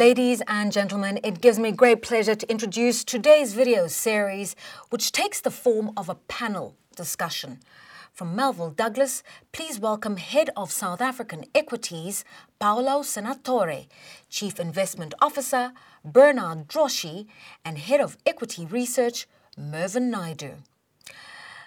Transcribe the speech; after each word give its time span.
Ladies 0.00 0.40
and 0.48 0.72
gentlemen, 0.72 1.20
it 1.22 1.42
gives 1.42 1.58
me 1.58 1.72
great 1.72 2.00
pleasure 2.00 2.34
to 2.34 2.50
introduce 2.50 3.04
today's 3.04 3.52
video 3.52 3.86
series, 3.86 4.56
which 4.88 5.12
takes 5.12 5.42
the 5.42 5.50
form 5.50 5.92
of 5.94 6.08
a 6.08 6.14
panel 6.14 6.74
discussion. 6.96 7.58
From 8.10 8.34
Melville 8.34 8.70
Douglas, 8.70 9.22
please 9.52 9.78
welcome 9.78 10.16
Head 10.16 10.48
of 10.56 10.72
South 10.72 11.02
African 11.02 11.44
Equities, 11.54 12.24
Paolo 12.58 13.02
Senatore, 13.02 13.88
Chief 14.30 14.58
Investment 14.58 15.12
Officer, 15.20 15.74
Bernard 16.02 16.66
Drotschie, 16.66 17.26
and 17.62 17.76
Head 17.76 18.00
of 18.00 18.16
Equity 18.24 18.64
Research, 18.64 19.28
Mervyn 19.58 20.10
Naidoo. 20.10 20.62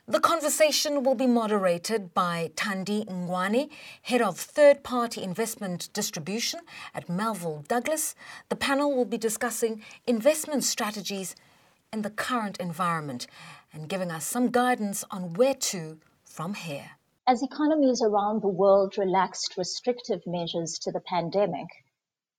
The 0.06 0.20
conversation 0.20 1.04
will 1.04 1.16
be 1.16 1.28
moderated 1.28 2.14
by 2.14 2.52
Thandi 2.58 3.06
Ngwane, 3.06 3.70
Head 4.02 4.22
of 4.22 4.38
Third 4.38 4.84
Party 4.84 5.24
Investment 5.24 5.88
Distribution 5.94 6.60
at 6.94 7.08
Melville 7.08 7.64
Douglas. 7.70 8.14
The 8.50 8.58
panel 8.58 8.94
will 8.94 9.06
be 9.06 9.18
discussing 9.18 9.82
investment 10.06 10.66
strategies 10.66 11.38
in 11.94 12.02
the 12.02 12.10
current 12.10 12.58
environment 12.58 13.28
and 13.72 13.88
giving 13.88 14.12
us 14.12 14.26
some 14.26 14.52
guidance 14.52 15.06
on 15.10 15.36
where 15.36 15.56
to 15.72 16.00
from 16.26 16.56
here. 16.56 16.92
As 17.26 17.42
economies 17.42 18.02
around 18.02 18.42
the 18.42 18.50
world 18.50 18.98
relaxed 18.98 19.56
restrictive 19.58 20.20
measures 20.28 20.80
to 20.80 20.92
the 20.92 21.00
pandemic, 21.00 21.68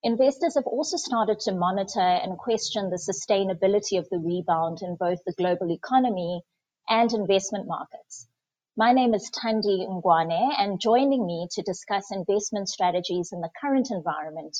investors 0.03 0.57
have 0.57 0.67
also 0.67 0.99
started 0.99 1.41
to 1.41 1.55
monitor 1.55 1.99
and 1.99 2.37
question 2.37 2.91
the 2.91 3.01
sustainability 3.01 3.99
of 3.99 4.07
the 4.11 4.19
rebound 4.19 4.83
in 4.83 4.97
both 4.97 5.25
the 5.25 5.33
global 5.33 5.73
economy 5.73 6.43
and 6.89 7.13
investment 7.13 7.67
markets. 7.67 8.29
My 8.77 8.93
name 8.93 9.15
is 9.15 9.31
Thandi 9.31 9.87
Ngwane, 9.87 10.55
and 10.59 10.81
joining 10.81 11.27
me 11.27 11.49
to 11.53 11.63
discuss 11.63 12.11
investment 12.11 12.69
strategies 12.69 13.31
in 13.33 13.41
the 13.41 13.51
current 13.61 13.89
environment, 13.91 14.57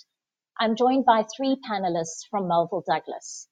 I'm 0.59 0.77
joined 0.77 1.05
by 1.05 1.25
three 1.37 1.57
panelists 1.69 2.29
from 2.31 2.49
Melville 2.49 2.85
Douglas. 2.87 3.49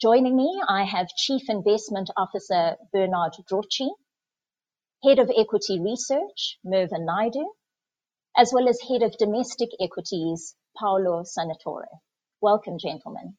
Joining 0.00 0.36
me, 0.36 0.62
I 0.68 0.84
have 0.84 1.08
Chief 1.16 1.42
Investment 1.48 2.10
Officer 2.18 2.76
Bernard 2.92 3.32
Drotschie, 3.50 3.94
Head 5.02 5.18
of 5.18 5.30
Equity 5.34 5.80
Research, 5.80 6.58
Mervyn 6.64 7.06
Naidoo, 7.06 7.48
as 8.36 8.52
well 8.52 8.68
as 8.68 8.78
Head 8.80 9.02
of 9.02 9.16
Domestic 9.16 9.70
Equities, 9.80 10.54
Paolo 10.78 11.22
Senatore. 11.24 11.86
Welcome, 12.42 12.78
gentlemen. 12.78 13.38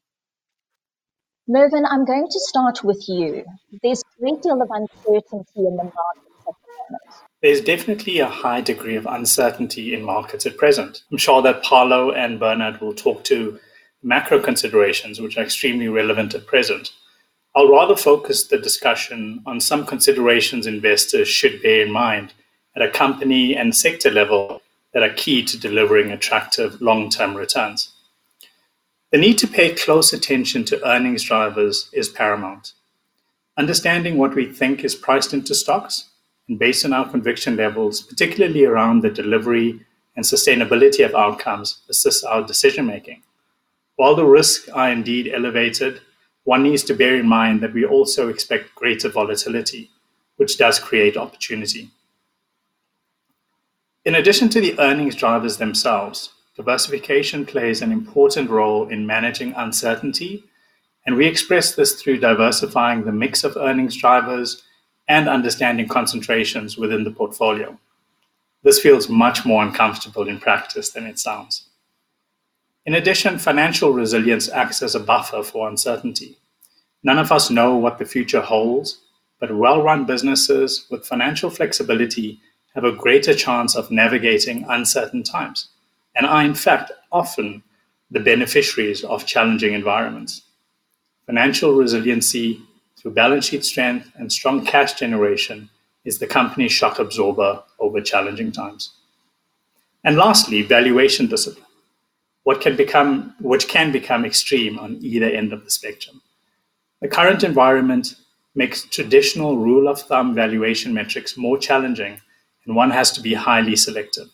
Mervyn, 1.48 1.86
I'm 1.86 2.06
going 2.06 2.28
to 2.28 2.40
start 2.40 2.84
with 2.84 3.06
you. 3.08 3.46
There's 3.84 4.04
great 4.20 4.42
deal 4.42 4.62
of 4.62 4.70
uncertainty 4.72 5.60
in 5.60 5.76
the 5.76 5.84
markets 5.84 6.46
at 6.48 6.54
the 6.66 6.72
moment. 6.80 7.02
There's 7.42 7.62
definitely 7.62 8.20
a 8.20 8.28
high 8.28 8.62
degree 8.62 8.96
of 8.96 9.06
uncertainty 9.06 9.94
in 9.94 10.02
markets 10.02 10.46
at 10.46 10.58
present. 10.58 11.04
I'm 11.12 11.18
sure 11.18 11.42
that 11.42 11.64
Paolo 11.64 12.12
and 12.12 12.40
Bernard 12.40 12.82
will 12.82 12.94
talk 12.94 13.24
to 13.26 13.60
macro 14.04 14.40
considerations, 14.40 15.20
which 15.20 15.38
are 15.38 15.44
extremely 15.44 15.88
relevant 15.88 16.34
at 16.34 16.48
present. 16.48 16.92
I'll 17.56 17.72
rather 17.72 17.96
focus 17.96 18.48
the 18.48 18.58
discussion 18.58 19.42
on 19.46 19.60
some 19.60 19.86
considerations 19.86 20.68
investors 20.68 21.28
should 21.28 21.62
bear 21.62 21.86
in 21.86 21.92
mind 21.92 22.34
at 22.76 22.84
a 22.84 22.92
company 22.92 23.56
and 23.56 23.76
sector 23.76 24.12
level 24.12 24.62
that 24.94 25.04
are 25.04 25.14
key 25.14 25.44
to 25.44 25.60
delivering 25.60 26.12
attractive 26.12 26.80
long 26.82 27.10
term 27.10 27.36
returns. 27.36 27.94
The 29.12 29.18
need 29.18 29.38
to 29.40 29.48
pay 29.48 29.74
close 29.74 30.14
attention 30.14 30.66
to 30.66 30.86
earnings 30.88 31.24
drivers 31.24 31.90
is 31.94 32.10
paramount. 32.10 32.74
Understanding 33.58 34.18
what 34.18 34.36
we 34.36 34.46
think 34.46 34.84
is 34.84 34.96
priced 34.96 35.34
into 35.34 35.56
stocks 35.56 36.10
and 36.48 36.60
based 36.60 36.86
on 36.86 36.94
our 36.94 37.10
conviction 37.10 37.56
levels, 37.56 38.02
particularly 38.02 38.66
around 38.66 39.02
the 39.02 39.10
delivery 39.10 39.80
and 40.16 40.24
sustainability 40.24 41.06
of 41.06 41.16
outcomes, 41.16 41.82
assists 41.90 42.24
our 42.24 42.44
decision 42.44 42.86
making. 42.86 43.24
While 43.96 44.16
the 44.16 44.26
risks 44.26 44.70
are 44.70 44.92
indeed 44.92 45.32
elevated, 45.34 46.02
one 46.44 46.64
needs 46.64 46.84
to 46.84 46.94
bear 46.94 47.16
in 47.16 47.28
mind 47.28 47.62
that 47.62 47.74
we 47.74 47.84
also 47.84 48.30
expect 48.30 48.76
greater 48.76 49.10
volatility, 49.10 49.90
which 50.38 50.58
does 50.58 50.80
create 50.80 51.18
opportunity. 51.18 51.90
In 54.06 54.16
addition 54.16 54.50
to 54.50 54.62
the 54.62 54.80
earnings 54.80 55.16
drivers 55.16 55.58
themselves, 55.58 56.30
Diversification 56.58 57.46
plays 57.46 57.84
an 57.84 57.92
important 57.92 58.50
role 58.50 58.90
in 58.90 59.06
managing 59.06 59.54
uncertainty, 59.54 60.44
and 61.08 61.16
we 61.16 61.26
express 61.26 61.74
this 61.74 62.00
through 62.00 62.20
diversifying 62.20 63.06
the 63.06 63.12
mix 63.12 63.46
of 63.46 63.56
earnings 63.58 63.96
drivers 63.96 64.62
and 65.08 65.30
understanding 65.30 65.88
concentrations 65.88 66.78
within 66.78 67.06
the 67.06 67.12
portfolio. 67.12 67.80
This 68.64 68.82
feels 68.82 69.08
much 69.08 69.46
more 69.46 69.64
uncomfortable 69.64 70.28
in 70.28 70.40
practice 70.40 70.90
than 70.90 71.08
it 71.08 71.18
sounds. 71.18 71.70
In 72.86 72.94
addition, 72.94 73.40
financial 73.40 73.94
resilience 73.94 74.50
acts 74.50 74.82
as 74.82 74.96
a 74.96 75.00
buffer 75.00 75.44
for 75.44 75.70
uncertainty. 75.70 76.38
None 77.04 77.20
of 77.20 77.32
us 77.32 77.50
know 77.50 77.76
what 77.76 77.98
the 77.98 78.06
future 78.06 78.42
holds, 78.42 79.00
but 79.40 79.56
well 79.56 79.82
run 79.82 80.06
businesses 80.06 80.88
with 80.92 81.06
financial 81.06 81.50
flexibility 81.50 82.42
have 82.76 82.84
a 82.84 82.92
greater 82.92 83.34
chance 83.34 83.76
of 83.76 83.92
navigating 83.92 84.66
uncertain 84.70 85.24
times 85.24 85.70
and 86.16 86.26
are 86.26 86.44
in 86.44 86.54
fact 86.54 86.92
often 87.12 87.64
the 88.12 88.20
beneficiaries 88.20 89.04
of 89.04 89.26
challenging 89.26 89.74
environments. 89.74 90.42
Financial 91.28 91.74
resiliency 91.74 92.62
through 92.98 93.12
balance 93.12 93.48
sheet 93.48 93.66
strength 93.66 94.10
and 94.16 94.32
strong 94.32 94.66
cash 94.66 94.94
generation 94.94 95.70
is 96.06 96.20
the 96.20 96.26
company's 96.26 96.72
shock 96.72 97.00
absorber 97.00 97.62
over 97.80 98.00
challenging 98.00 98.50
times. 98.50 98.94
And 100.06 100.16
lastly, 100.16 100.62
valuation 100.62 101.28
discipline, 101.28 101.66
what 102.44 102.62
can 102.62 102.78
become, 102.78 103.36
which 103.42 103.68
can 103.68 103.92
become 103.92 104.24
extreme 104.24 104.80
on 104.80 105.00
either 105.02 105.26
end 105.26 105.52
of 105.52 105.66
the 105.66 105.70
spectrum. 105.70 106.22
The 107.02 107.10
current 107.10 107.44
environment 107.44 108.16
makes 108.56 108.86
traditional 108.86 109.58
rule 109.58 109.90
of 109.90 110.02
thumb 110.02 110.34
valuation 110.34 110.94
metrics 110.94 111.36
more 111.36 111.58
challenging, 111.58 112.22
and 112.66 112.74
one 112.74 112.92
has 112.92 113.12
to 113.12 113.22
be 113.22 113.34
highly 113.34 113.76
selective. 113.76 114.30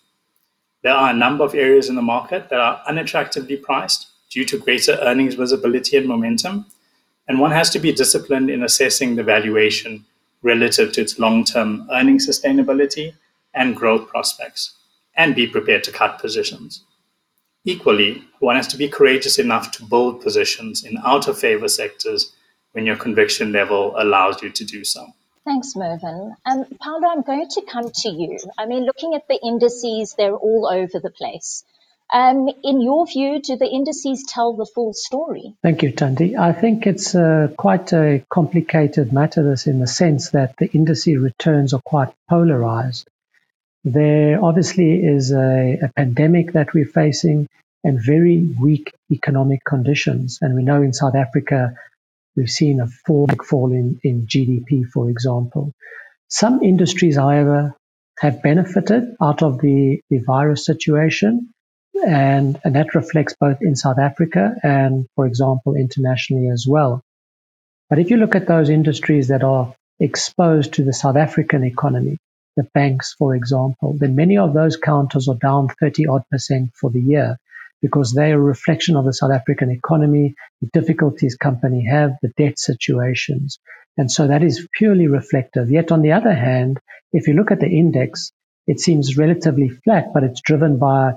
There 0.84 0.94
are 0.94 1.10
a 1.10 1.18
number 1.18 1.44
of 1.44 1.56
areas 1.56 1.90
in 1.90 1.96
the 1.96 2.04
market 2.04 2.50
that 2.50 2.60
are 2.60 2.84
unattractively 2.88 3.60
priced 3.64 4.10
due 4.30 4.46
to 4.46 4.60
greater 4.60 5.00
earnings 5.02 5.34
visibility 5.34 5.98
and 5.98 6.08
momentum, 6.08 6.68
and 7.28 7.40
one 7.40 7.52
has 7.52 7.70
to 7.72 7.80
be 7.80 7.92
disciplined 7.92 8.50
in 8.50 8.64
assessing 8.64 9.16
the 9.16 9.24
valuation 9.24 10.06
relative 10.42 10.92
to 10.92 11.02
its 11.02 11.20
long-term 11.20 11.88
earning 11.92 12.18
sustainability 12.18 13.14
and 13.54 13.76
growth 13.76 14.08
prospects, 14.08 14.76
and 15.16 15.36
be 15.36 15.48
prepared 15.48 15.84
to 15.84 15.92
cut 15.92 16.20
positions. 16.20 16.84
Equally, 17.66 18.24
one 18.40 18.56
has 18.58 18.68
to 18.68 18.78
be 18.78 18.90
courageous 18.90 19.40
enough 19.40 19.72
to 19.72 19.86
build 19.86 20.22
positions 20.22 20.84
in 20.84 20.98
out 21.06 21.28
of 21.28 21.40
favor 21.40 21.68
sectors 21.68 22.34
when 22.74 22.86
your 22.86 22.98
conviction 22.98 23.52
level 23.52 23.94
allows 23.98 24.42
you 24.42 24.50
to 24.50 24.66
do 24.66 24.84
so. 24.84 25.08
Thanks, 25.46 25.76
Mervyn. 25.76 26.36
Um, 26.46 26.66
Paolo, 26.82 27.08
I'm 27.08 27.22
going 27.22 27.48
to 27.50 27.62
come 27.62 27.90
to 27.90 28.10
you. 28.10 28.40
I 28.58 28.66
mean, 28.66 28.86
looking 28.86 29.14
at 29.14 29.28
the 29.28 29.40
indices, 29.46 30.16
they're 30.18 30.36
all 30.36 30.68
over 30.72 31.00
the 31.00 31.10
place. 31.10 31.64
Um, 32.12 32.50
in 32.64 32.82
your 32.82 33.06
view, 33.08 33.42
do 33.42 33.56
the 33.56 33.68
indices 33.68 34.24
tell 34.28 34.56
the 34.56 34.66
full 34.66 34.94
story? 34.94 35.56
Thank 35.64 35.84
you, 35.84 35.92
Thandi. 35.94 36.38
I 36.38 36.54
think 36.54 36.86
it's 36.86 37.16
uh, 37.16 37.50
quite 37.58 37.92
a 37.94 38.24
complicated 38.30 39.12
matter, 39.12 39.44
this 39.44 39.68
in 39.68 39.80
the 39.80 39.88
sense 39.88 40.32
that 40.32 40.56
the 40.58 40.68
indice 40.70 41.22
returns 41.22 41.74
are 41.74 41.82
quite 41.84 42.14
polarized. 42.30 43.08
There 43.84 44.44
obviously 44.44 45.04
is 45.04 45.32
a, 45.32 45.80
a 45.82 45.92
pandemic 45.96 46.54
that 46.54 46.74
we're 46.74 46.86
facing 46.86 47.48
and 47.84 48.00
very 48.00 48.40
weak 48.60 48.94
economic 49.12 49.64
conditions. 49.66 50.40
And 50.42 50.56
we 50.56 50.64
know 50.64 50.82
in 50.82 50.94
South 50.94 51.16
Africa, 51.16 51.76
We've 52.36 52.50
seen 52.50 52.80
a 52.80 52.88
fall, 52.88 53.28
big 53.28 53.44
fall 53.44 53.72
in, 53.72 54.00
in 54.04 54.26
GDP, 54.26 54.88
for 54.88 55.10
example. 55.10 55.72
Some 56.30 56.64
industries, 56.64 57.16
however, 57.16 57.76
have 58.20 58.42
benefited 58.42 59.16
out 59.22 59.44
of 59.44 59.60
the, 59.60 60.02
the 60.10 60.20
virus 60.20 60.66
situation, 60.66 61.53
and, 62.06 62.60
and 62.64 62.76
that 62.76 62.96
reflects 62.96 63.36
both 63.40 63.58
in 63.62 63.76
South 63.76 64.00
Africa 64.00 64.56
and, 64.64 65.08
for 65.16 65.26
example, 65.26 65.76
internationally 65.76 66.50
as 66.50 66.66
well. 66.68 67.02
But 67.90 68.00
if 68.00 68.10
you 68.10 68.18
look 68.18 68.36
at 68.36 68.48
those 68.48 68.70
industries 68.70 69.28
that 69.28 69.44
are 69.44 69.76
exposed 70.00 70.74
to 70.74 70.84
the 70.84 70.94
South 70.94 71.16
African 71.16 71.64
economy, 71.64 72.18
the 72.56 72.68
banks, 72.74 73.14
for 73.18 73.36
example, 73.36 73.96
then 73.98 74.16
many 74.16 74.38
of 74.38 74.54
those 74.54 74.78
counters 74.78 75.28
are 75.28 75.36
down 75.36 75.68
30 75.80 76.08
odd 76.08 76.24
percent 76.32 76.72
for 76.76 76.90
the 76.90 77.02
year 77.02 77.38
because 77.82 78.14
they 78.14 78.32
are 78.32 78.40
a 78.40 78.42
reflection 78.42 78.96
of 78.96 79.06
the 79.06 79.14
South 79.14 79.32
African 79.32 79.70
economy, 79.70 80.36
the 80.62 80.70
difficulties 80.74 81.36
companies 81.36 81.90
have, 81.90 82.12
the 82.22 82.32
debt 82.38 82.58
situations. 82.58 83.60
And 83.98 84.12
so 84.12 84.28
that 84.28 84.42
is 84.42 84.68
purely 84.74 85.08
reflective. 85.08 85.70
Yet 85.70 85.92
on 85.92 86.02
the 86.02 86.14
other 86.14 86.34
hand, 86.34 86.80
if 87.12 87.28
you 87.28 87.34
look 87.34 87.52
at 87.52 87.60
the 87.60 87.68
index, 87.68 88.32
it 88.68 88.80
seems 88.80 89.18
relatively 89.18 89.70
flat, 89.70 90.14
but 90.14 90.24
it's 90.24 90.42
driven 90.42 90.80
by 90.80 91.16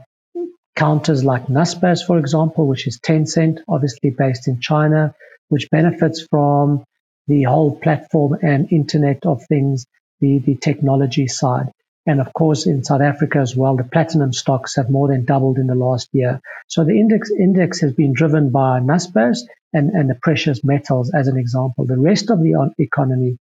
counters 0.76 1.24
like 1.24 1.46
Naspers, 1.46 2.06
for 2.06 2.18
example, 2.18 2.66
which 2.66 2.86
is 2.86 3.00
Tencent, 3.00 3.60
obviously 3.66 4.10
based 4.10 4.46
in 4.46 4.60
China, 4.60 5.14
which 5.48 5.70
benefits 5.70 6.26
from 6.30 6.84
the 7.26 7.44
whole 7.44 7.74
platform 7.76 8.36
and 8.42 8.70
internet 8.70 9.24
of 9.26 9.42
things, 9.48 9.86
the, 10.20 10.38
the 10.38 10.54
technology 10.54 11.26
side. 11.26 11.70
And 12.06 12.20
of 12.20 12.32
course, 12.32 12.66
in 12.66 12.84
South 12.84 13.00
Africa 13.00 13.38
as 13.38 13.56
well, 13.56 13.76
the 13.76 13.82
platinum 13.82 14.32
stocks 14.32 14.76
have 14.76 14.90
more 14.90 15.08
than 15.08 15.24
doubled 15.24 15.58
in 15.58 15.66
the 15.66 15.74
last 15.74 16.08
year. 16.12 16.40
So 16.68 16.84
the 16.84 17.00
index 17.00 17.30
index 17.32 17.80
has 17.80 17.92
been 17.92 18.12
driven 18.12 18.50
by 18.50 18.78
Naspers 18.78 19.40
and, 19.72 19.90
and 19.90 20.08
the 20.08 20.14
precious 20.22 20.62
metals 20.62 21.10
as 21.12 21.26
an 21.26 21.36
example. 21.36 21.84
The 21.84 21.98
rest 21.98 22.30
of 22.30 22.40
the 22.40 22.72
economy 22.78 23.38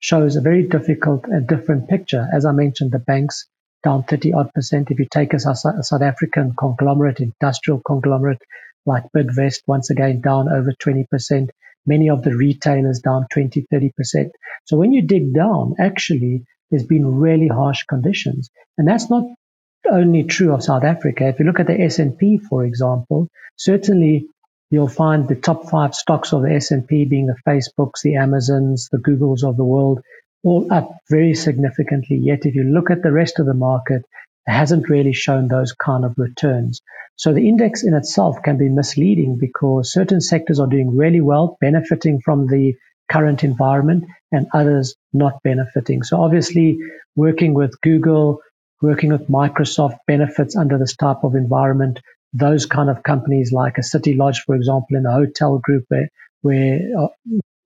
shows 0.00 0.34
a 0.34 0.40
very 0.40 0.64
difficult 0.66 1.26
and 1.26 1.46
different 1.46 1.88
picture. 1.88 2.26
As 2.32 2.44
I 2.44 2.52
mentioned, 2.52 2.90
the 2.90 2.98
banks 2.98 3.46
down 3.88 4.02
30 4.02 4.34
odd 4.34 4.52
percent. 4.54 4.90
If 4.90 4.98
you 4.98 5.06
take 5.10 5.32
a, 5.32 5.36
a 5.36 5.82
South 5.82 6.02
African 6.02 6.54
conglomerate, 6.58 7.20
industrial 7.20 7.80
conglomerate 7.86 8.42
like 8.84 9.04
Bidvest, 9.16 9.62
once 9.66 9.88
again 9.88 10.20
down 10.20 10.48
over 10.48 10.72
20%. 10.72 11.48
Many 11.86 12.10
of 12.10 12.22
the 12.22 12.36
retailers 12.36 13.00
down 13.00 13.26
20, 13.32 13.66
30%. 13.72 14.28
So 14.66 14.76
when 14.76 14.92
you 14.92 15.02
dig 15.02 15.32
down, 15.32 15.76
actually, 15.78 16.44
there's 16.70 16.84
been 16.84 17.06
really 17.14 17.48
harsh 17.48 17.84
conditions. 17.84 18.50
And 18.76 18.86
that's 18.86 19.08
not 19.08 19.24
only 19.90 20.24
true 20.24 20.52
of 20.52 20.62
South 20.62 20.84
Africa. 20.84 21.28
If 21.28 21.38
you 21.38 21.46
look 21.46 21.60
at 21.60 21.66
the 21.66 21.80
S&P, 21.80 22.38
for 22.50 22.66
example, 22.66 23.28
certainly 23.56 24.26
you'll 24.70 24.88
find 24.88 25.26
the 25.26 25.34
top 25.34 25.70
five 25.70 25.94
stocks 25.94 26.34
of 26.34 26.42
the 26.42 26.52
S&P 26.52 27.06
being 27.06 27.26
the 27.26 27.40
Facebooks, 27.48 28.02
the 28.02 28.16
Amazons, 28.16 28.90
the 28.92 28.98
Googles 28.98 29.48
of 29.48 29.56
the 29.56 29.64
world, 29.64 30.02
all 30.44 30.66
up 30.72 30.90
very 31.10 31.34
significantly. 31.34 32.16
Yet 32.16 32.46
if 32.46 32.54
you 32.54 32.64
look 32.64 32.90
at 32.90 33.02
the 33.02 33.12
rest 33.12 33.38
of 33.38 33.46
the 33.46 33.54
market, 33.54 34.02
it 34.46 34.52
hasn't 34.52 34.88
really 34.88 35.12
shown 35.12 35.48
those 35.48 35.72
kind 35.72 36.04
of 36.04 36.14
returns. 36.16 36.80
So 37.16 37.32
the 37.32 37.48
index 37.48 37.82
in 37.82 37.94
itself 37.94 38.42
can 38.42 38.56
be 38.56 38.68
misleading 38.68 39.38
because 39.38 39.92
certain 39.92 40.20
sectors 40.20 40.60
are 40.60 40.68
doing 40.68 40.96
really 40.96 41.20
well, 41.20 41.58
benefiting 41.60 42.20
from 42.20 42.46
the 42.46 42.74
current 43.10 43.42
environment 43.42 44.04
and 44.30 44.46
others 44.54 44.94
not 45.12 45.42
benefiting. 45.42 46.02
So 46.02 46.22
obviously 46.22 46.78
working 47.16 47.54
with 47.54 47.80
Google, 47.80 48.40
working 48.80 49.10
with 49.10 49.28
Microsoft 49.28 49.98
benefits 50.06 50.56
under 50.56 50.78
this 50.78 50.94
type 50.94 51.24
of 51.24 51.34
environment. 51.34 52.00
Those 52.32 52.66
kind 52.66 52.90
of 52.90 53.02
companies 53.02 53.52
like 53.52 53.78
a 53.78 53.82
City 53.82 54.14
Lodge, 54.14 54.42
for 54.46 54.54
example, 54.54 54.96
in 54.96 55.06
a 55.06 55.12
hotel 55.12 55.58
group 55.58 55.84
where, 55.88 56.08
where 56.42 56.80
uh, 56.96 57.08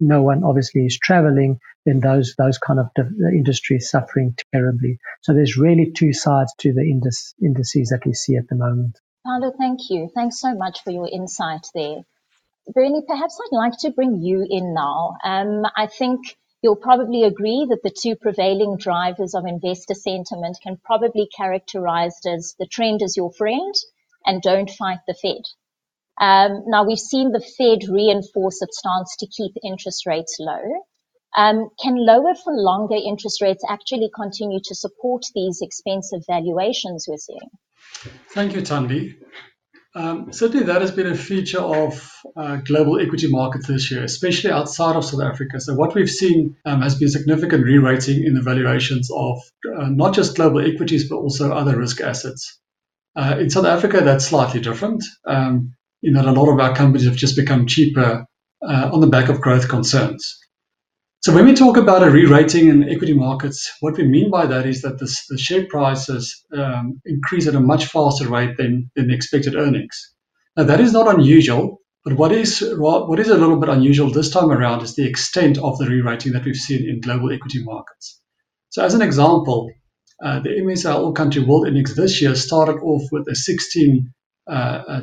no 0.02 0.22
one 0.22 0.44
obviously 0.44 0.84
is 0.84 0.99
traveling, 0.99 1.60
then 1.87 2.00
those 2.00 2.34
those 2.37 2.58
kind 2.58 2.81
of 2.81 2.87
industries 3.32 3.88
suffering 3.88 4.37
terribly. 4.52 4.99
So 5.22 5.32
there's 5.32 5.56
really 5.56 5.93
two 5.93 6.12
sides 6.12 6.52
to 6.58 6.72
the 6.72 6.82
index, 6.82 7.34
indices 7.43 7.88
that 7.90 8.04
we 8.04 8.12
see 8.12 8.37
at 8.37 8.49
the 8.49 8.56
moment. 8.56 8.99
Paolo, 9.25 9.52
thank 9.56 9.88
you. 9.88 10.10
Thanks 10.14 10.40
so 10.40 10.54
much 10.54 10.82
for 10.82 10.90
your 10.90 11.08
insight 11.08 11.66
there. 11.75 12.02
Bernie, 12.66 13.02
perhaps 13.06 13.38
I'd 13.40 13.56
like 13.56 13.78
to 13.81 13.90
bring 13.90 14.20
you 14.20 14.46
in 14.49 14.75
now. 14.75 15.16
Um, 15.25 15.62
I 15.76 15.87
think 15.87 16.37
you'll 16.62 16.76
probably 16.76 17.25
agree 17.25 17.66
that 17.69 17.82
the 17.82 17.90
two 17.90 18.16
prevailing 18.16 18.76
drivers 18.76 19.34
of 19.34 19.46
investor 19.46 19.94
sentiment 19.94 20.58
can 20.62 20.76
probably 20.84 21.28
characterized 21.37 22.26
as 22.26 22.55
the 22.58 22.66
trend 22.66 23.02
is 23.02 23.16
your 23.16 23.32
friend 23.32 23.75
and 24.25 24.43
don't 24.43 24.70
fight 24.70 25.00
the 25.06 25.14
Fed. 25.14 25.43
Um, 26.22 26.62
now 26.69 26.84
we've 26.86 26.98
seen 26.98 27.32
the 27.32 27.40
Fed 27.40 27.88
reinforce 27.90 28.62
its 28.62 28.78
stance 28.78 29.16
to 29.19 29.26
keep 29.26 29.52
interest 29.64 30.06
rates 30.06 30.36
low. 30.38 30.62
Um, 31.36 31.69
can 31.82 31.96
lower 31.96 32.34
for 32.34 32.52
longer 32.54 32.94
interest 32.94 33.42
rates 33.42 33.64
actually 33.69 34.08
continue 34.14 34.60
to 34.64 34.74
support 34.74 35.24
these 35.34 35.58
expensive 35.60 36.20
valuations 36.28 37.06
we're 37.08 37.16
seeing? 37.16 37.50
Thank 38.30 38.54
you, 38.54 38.60
Thandi. 38.60 39.16
Um, 39.94 40.32
certainly, 40.32 40.64
that 40.66 40.80
has 40.80 40.92
been 40.92 41.08
a 41.08 41.16
feature 41.16 41.60
of 41.60 42.10
uh, 42.36 42.56
global 42.56 43.00
equity 43.00 43.28
markets 43.28 43.66
this 43.66 43.90
year, 43.90 44.04
especially 44.04 44.50
outside 44.50 44.94
of 44.94 45.04
South 45.04 45.22
Africa. 45.22 45.60
So, 45.60 45.74
what 45.74 45.94
we've 45.94 46.08
seen 46.08 46.56
um, 46.64 46.82
has 46.82 46.94
been 46.94 47.08
significant 47.08 47.64
re 47.64 47.78
rating 47.78 48.24
in 48.24 48.34
the 48.34 48.42
valuations 48.42 49.10
of 49.10 49.38
uh, 49.76 49.88
not 49.88 50.14
just 50.14 50.36
global 50.36 50.60
equities, 50.60 51.08
but 51.08 51.16
also 51.16 51.52
other 51.52 51.76
risk 51.76 52.00
assets. 52.00 52.58
Uh, 53.16 53.36
in 53.40 53.50
South 53.50 53.66
Africa, 53.66 54.00
that's 54.02 54.26
slightly 54.26 54.60
different, 54.60 55.04
um, 55.26 55.74
in 56.02 56.14
that 56.14 56.25
a 56.25 56.32
lot 56.32 56.52
of 56.52 56.60
our 56.60 56.75
companies 56.75 57.06
have 57.06 57.16
just 57.16 57.37
become 57.37 57.66
cheaper 57.66 58.26
uh, 58.62 58.90
on 58.93 59.00
the 59.00 59.06
back 59.06 59.28
of 59.28 59.40
growth 59.40 59.69
concerns. 59.69 60.38
So 61.20 61.32
when 61.32 61.44
we 61.44 61.54
talk 61.54 61.76
about 61.76 62.02
a 62.02 62.10
re-rating 62.10 62.69
in 62.69 62.88
equity 62.88 63.14
markets, 63.14 63.70
what 63.78 63.96
we 63.96 64.04
mean 64.04 64.28
by 64.28 64.44
that 64.46 64.66
is 64.66 64.82
that 64.82 64.99
the, 64.99 65.16
the 65.28 65.38
share 65.38 65.64
prices 65.66 66.44
um, 66.52 67.00
increase 67.04 67.46
at 67.46 67.54
a 67.54 67.60
much 67.60 67.87
faster 67.87 68.28
rate 68.28 68.56
than, 68.56 68.90
than 68.96 69.06
the 69.06 69.14
expected 69.14 69.54
earnings. 69.54 70.14
Now 70.56 70.64
that 70.64 70.81
is 70.81 70.93
not 70.93 71.14
unusual, 71.14 71.81
but 72.05 72.14
what 72.14 72.32
is 72.32 72.64
what 72.76 73.20
is 73.20 73.28
a 73.28 73.38
little 73.38 73.56
bit 73.56 73.69
unusual 73.69 74.10
this 74.10 74.31
time 74.31 74.50
around 74.50 74.82
is 74.82 74.96
the 74.96 75.06
extent 75.06 75.58
of 75.58 75.78
the 75.78 75.87
re-rating 75.87 76.32
that 76.32 76.44
we've 76.44 76.56
seen 76.56 76.88
in 76.88 77.00
global 77.00 77.32
equity 77.32 77.62
markets. 77.62 78.20
So 78.70 78.84
as 78.84 78.94
an 78.94 79.02
example, 79.02 79.70
uh, 80.25 80.40
the 80.40 80.50
MSCI 80.50 80.93
All 80.93 81.12
Country 81.12 81.44
World 81.44 81.69
Index 81.69 81.94
this 81.94 82.20
year 82.20 82.34
started 82.34 82.78
off 82.82 83.02
with 83.12 83.28
a 83.28 83.37
16 83.37 84.00
uh, 84.02 84.08
uh, 84.08 84.21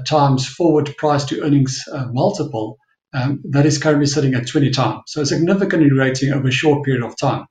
times 0.06 0.48
forward 0.48 0.96
price 0.98 1.26
to 1.26 1.42
earnings 1.42 1.84
uh, 1.92 2.08
multiple 2.12 2.78
um, 3.14 3.42
that 3.50 3.66
is 3.66 3.78
currently 3.78 4.06
sitting 4.06 4.34
at 4.36 4.48
20 4.48 4.70
times. 4.72 5.02
So 5.08 5.24
significantly 5.24 5.90
re-rating 5.90 6.32
over 6.32 6.48
a 6.48 6.52
short 6.52 6.86
period 6.86 7.04
of 7.04 7.18
time. 7.18 7.46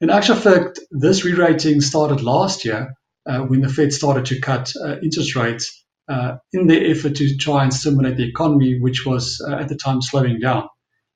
In 0.00 0.10
actual 0.10 0.36
fact, 0.36 0.78
this 0.92 1.24
re-rating 1.24 1.80
started 1.80 2.22
last 2.22 2.64
year 2.64 2.94
uh, 3.28 3.40
when 3.40 3.60
the 3.60 3.68
Fed 3.68 3.92
started 3.92 4.26
to 4.26 4.40
cut 4.40 4.72
uh, 4.84 4.96
interest 5.02 5.34
rates 5.34 5.84
uh, 6.08 6.36
in 6.52 6.68
their 6.68 6.86
effort 6.86 7.16
to 7.16 7.36
try 7.36 7.64
and 7.64 7.74
stimulate 7.74 8.16
the 8.16 8.28
economy, 8.28 8.78
which 8.80 9.04
was 9.04 9.44
uh, 9.46 9.56
at 9.56 9.68
the 9.68 9.76
time 9.76 10.00
slowing 10.00 10.38
down. 10.38 10.68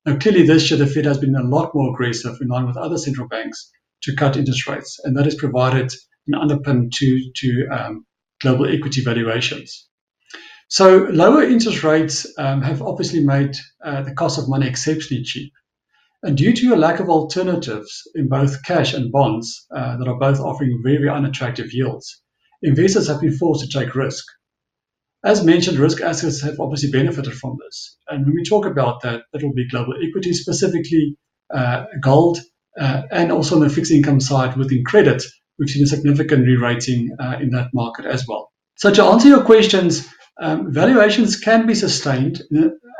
Now, 0.05 0.17
clearly 0.17 0.45
this 0.45 0.69
year, 0.69 0.77
the 0.77 0.85
Fed 0.85 1.05
has 1.05 1.17
been 1.17 1.35
a 1.35 1.43
lot 1.43 1.73
more 1.73 1.93
aggressive 1.93 2.35
in 2.41 2.49
line 2.49 2.67
with 2.67 2.75
other 2.75 2.97
central 2.97 3.27
banks 3.27 3.71
to 4.03 4.15
cut 4.15 4.35
interest 4.35 4.67
rates, 4.67 4.99
and 5.03 5.17
that 5.17 5.25
has 5.25 5.35
provided 5.35 5.93
an 6.27 6.33
underpin 6.33 6.91
to, 6.91 7.31
to 7.37 7.67
um, 7.71 8.05
global 8.43 8.67
equity 8.67 9.01
valuations. 9.03 9.89
So 10.67 11.07
lower 11.11 11.43
interest 11.43 11.83
rates 11.83 12.27
um, 12.37 12.61
have 12.61 12.81
obviously 12.81 13.23
made 13.25 13.55
uh, 13.83 14.01
the 14.03 14.13
cost 14.13 14.37
of 14.37 14.49
money 14.49 14.67
exceptionally 14.67 15.23
cheap. 15.23 15.51
And 16.23 16.37
due 16.37 16.53
to 16.53 16.73
a 16.73 16.83
lack 16.85 16.99
of 16.99 17.09
alternatives 17.09 17.91
in 18.15 18.27
both 18.29 18.63
cash 18.63 18.93
and 18.93 19.11
bonds 19.11 19.65
uh, 19.75 19.97
that 19.97 20.07
are 20.07 20.19
both 20.19 20.39
offering 20.39 20.81
very 20.83 21.09
unattractive 21.09 21.73
yields, 21.73 22.21
investors 22.61 23.07
have 23.07 23.21
been 23.21 23.37
forced 23.37 23.63
to 23.63 23.79
take 23.79 23.95
risk. 23.95 24.23
As 25.25 25.43
mentioned, 25.43 25.79
risk 25.79 26.01
assets 26.01 26.41
have 26.41 26.59
obviously 26.59 26.91
benefited 26.91 27.33
from 27.33 27.57
this. 27.63 27.97
And 28.09 28.25
when 28.25 28.35
we 28.35 28.43
talk 28.43 28.65
about 28.65 29.01
that, 29.01 29.23
that 29.31 29.43
will 29.43 29.53
be 29.53 29.67
global 29.69 29.95
equity, 30.05 30.33
specifically 30.33 31.17
uh, 31.53 31.85
gold, 32.01 32.39
uh, 32.79 33.03
and 33.11 33.31
also 33.31 33.55
on 33.55 33.61
the 33.61 33.69
fixed 33.69 33.91
income 33.91 34.19
side 34.19 34.57
within 34.57 34.83
credit, 34.83 35.23
we've 35.57 35.69
seen 35.69 35.83
a 35.83 35.87
significant 35.87 36.45
re-rating 36.45 37.15
uh, 37.19 37.37
in 37.41 37.49
that 37.51 37.69
market 37.73 38.05
as 38.05 38.27
well. 38.27 38.51
So 38.75 38.91
to 38.93 39.03
answer 39.03 39.27
your 39.27 39.43
questions, 39.43 40.07
um, 40.41 40.73
valuations 40.73 41.39
can 41.39 41.67
be 41.67 41.75
sustained 41.75 42.41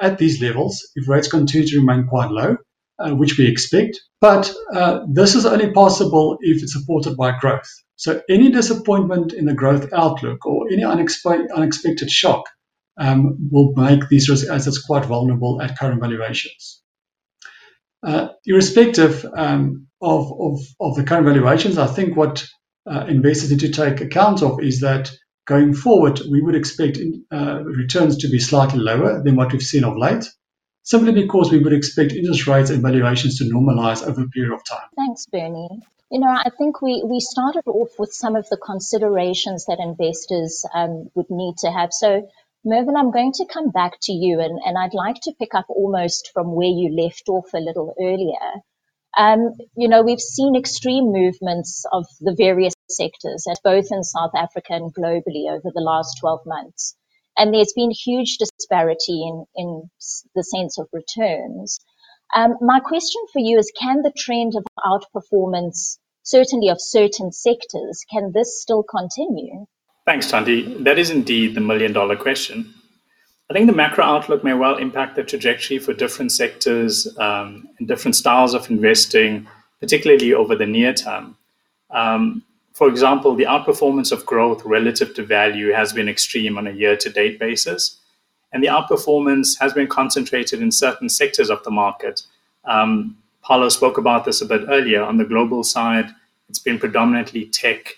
at 0.01 0.17
these 0.17 0.41
levels 0.41 0.87
if 0.95 1.07
rates 1.07 1.27
continue 1.27 1.67
to 1.67 1.79
remain 1.79 2.07
quite 2.07 2.29
low, 2.29 2.57
uh, 2.99 3.11
which 3.15 3.37
we 3.37 3.47
expect. 3.47 3.99
But 4.21 4.53
uh, 4.73 5.01
this 5.11 5.35
is 5.35 5.45
only 5.45 5.71
possible 5.71 6.37
if 6.41 6.61
it's 6.61 6.73
supported 6.73 7.17
by 7.17 7.37
growth. 7.39 7.67
So 7.95 8.21
any 8.29 8.51
disappointment 8.51 9.33
in 9.33 9.45
the 9.45 9.53
growth 9.53 9.91
outlook 9.93 10.45
or 10.45 10.67
any 10.71 10.83
unexpe- 10.83 11.51
unexpected 11.55 12.11
shock 12.11 12.43
um, 12.97 13.37
will 13.51 13.73
make 13.75 14.07
these 14.09 14.29
risk 14.29 14.47
assets 14.49 14.79
quite 14.79 15.05
vulnerable 15.05 15.61
at 15.61 15.77
current 15.77 16.01
valuations. 16.01 16.82
Uh, 18.03 18.29
irrespective 18.45 19.25
um, 19.35 19.87
of, 20.01 20.27
the 20.95 21.03
current 21.07 21.25
valuations, 21.25 21.77
I 21.77 21.87
think 21.87 22.17
what 22.17 22.45
uh, 22.85 23.05
investors 23.07 23.51
need 23.51 23.61
to 23.61 23.71
take 23.71 24.01
account 24.01 24.41
of 24.41 24.61
is 24.61 24.81
that 24.81 25.11
Going 25.45 25.73
forward, 25.73 26.21
we 26.31 26.41
would 26.41 26.55
expect 26.55 26.97
uh, 27.31 27.63
returns 27.63 28.17
to 28.17 28.29
be 28.29 28.39
slightly 28.39 28.79
lower 28.79 29.21
than 29.21 29.35
what 29.35 29.51
we've 29.51 29.61
seen 29.61 29.83
of 29.83 29.97
late, 29.97 30.23
simply 30.83 31.11
because 31.11 31.51
we 31.51 31.59
would 31.59 31.73
expect 31.73 32.13
interest 32.13 32.47
rates 32.47 32.69
and 32.69 32.81
valuations 32.81 33.37
to 33.39 33.43
normalize 33.43 34.07
over 34.07 34.23
a 34.23 34.29
period 34.29 34.53
of 34.53 34.63
time. 34.63 34.87
Thanks, 34.95 35.25
Bernie. 35.25 35.81
You 36.09 36.19
know, 36.19 36.29
I 36.29 36.49
think 36.57 36.81
we, 36.81 37.03
we 37.05 37.19
started 37.19 37.63
off 37.67 37.89
with 37.99 38.13
some 38.13 38.37
of 38.37 38.47
the 38.49 38.55
considerations 38.55 39.65
that 39.65 39.79
investors 39.79 40.63
um, 40.73 41.09
would 41.13 41.29
need 41.29 41.57
to 41.57 41.71
have. 41.71 41.91
So, 41.91 42.29
Mervyn, 42.65 42.95
I'm 42.95 43.11
going 43.11 43.33
to 43.33 43.45
come 43.51 43.71
back 43.71 43.93
to 44.03 44.13
you, 44.13 44.39
and, 44.39 44.59
and 44.65 44.77
I'd 44.77 44.93
like 44.93 45.17
to 45.23 45.33
pick 45.39 45.53
up 45.53 45.65
almost 45.69 46.31
from 46.33 46.55
where 46.55 46.67
you 46.67 46.95
left 46.95 47.27
off 47.27 47.53
a 47.53 47.59
little 47.59 47.93
earlier. 47.99 48.61
Um, 49.17 49.55
you 49.75 49.89
know, 49.89 50.01
we've 50.01 50.21
seen 50.21 50.55
extreme 50.55 51.11
movements 51.11 51.85
of 51.91 52.05
the 52.21 52.33
various 52.37 52.73
sectors, 52.89 53.45
both 53.63 53.87
in 53.91 54.03
South 54.03 54.31
Africa 54.35 54.73
and 54.73 54.93
globally 54.95 55.51
over 55.51 55.71
the 55.73 55.81
last 55.81 56.17
12 56.21 56.41
months. 56.45 56.95
And 57.37 57.53
there's 57.53 57.73
been 57.75 57.91
huge 57.91 58.37
disparity 58.37 59.23
in, 59.27 59.45
in 59.55 59.89
the 60.35 60.43
sense 60.43 60.79
of 60.79 60.87
returns. 60.93 61.79
Um, 62.35 62.55
my 62.61 62.79
question 62.79 63.21
for 63.33 63.39
you 63.39 63.59
is 63.59 63.71
can 63.79 64.03
the 64.03 64.13
trend 64.17 64.53
of 64.55 64.65
outperformance, 64.79 65.97
certainly 66.23 66.69
of 66.69 66.77
certain 66.79 67.31
sectors, 67.31 68.05
can 68.11 68.31
this 68.33 68.61
still 68.61 68.83
continue? 68.83 69.65
Thanks, 70.05 70.31
Thandi. 70.31 70.83
That 70.83 70.99
is 70.99 71.09
indeed 71.09 71.55
the 71.55 71.61
million 71.61 71.93
dollar 71.93 72.15
question. 72.15 72.73
I 73.49 73.53
think 73.53 73.67
the 73.67 73.75
macro 73.75 74.03
outlook 74.03 74.43
may 74.43 74.53
well 74.53 74.77
impact 74.77 75.15
the 75.15 75.23
trajectory 75.23 75.79
for 75.79 75.93
different 75.93 76.31
sectors 76.31 77.07
um, 77.17 77.67
and 77.77 77.87
different 77.87 78.15
styles 78.15 78.53
of 78.53 78.69
investing, 78.69 79.47
particularly 79.79 80.33
over 80.33 80.55
the 80.55 80.65
near 80.65 80.93
term. 80.93 81.37
Um, 81.91 82.43
For 82.73 82.89
example, 82.89 83.35
the 83.35 83.45
outperformance 83.45 84.11
of 84.11 84.25
growth 84.25 84.65
relative 84.65 85.13
to 85.13 85.23
value 85.23 85.71
has 85.71 85.93
been 85.93 86.09
extreme 86.09 86.57
on 86.57 86.67
a 86.67 86.71
year 86.71 86.97
to 86.97 87.09
date 87.09 87.37
basis. 87.39 87.99
And 88.51 88.63
the 88.63 88.67
outperformance 88.67 89.59
has 89.59 89.73
been 89.73 89.87
concentrated 89.87 90.61
in 90.61 90.71
certain 90.71 91.09
sectors 91.09 91.49
of 91.49 91.63
the 91.63 91.71
market. 91.71 92.23
Um, 92.65 93.17
spoke 93.69 93.97
about 93.97 94.25
this 94.25 94.41
a 94.41 94.45
bit 94.45 94.63
earlier. 94.69 95.03
On 95.03 95.17
the 95.17 95.25
global 95.25 95.63
side, 95.63 96.09
it's 96.49 96.59
been 96.59 96.79
predominantly 96.79 97.45
tech, 97.45 97.97